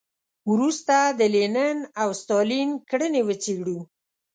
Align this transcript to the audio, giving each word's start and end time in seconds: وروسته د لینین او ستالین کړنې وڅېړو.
وروسته 0.51 0.95
د 1.19 1.21
لینین 1.33 1.79
او 2.01 2.09
ستالین 2.21 2.69
کړنې 2.89 3.21
وڅېړو. 3.27 3.79